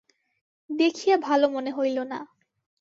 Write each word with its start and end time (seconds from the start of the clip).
দেখিয়া 0.69 1.15
ভালো 1.19 1.45
মনে 1.49 1.71
হইল 1.71 1.97
না। 2.03 2.19